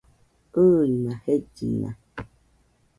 [0.61, 1.89] ɨɨma jellina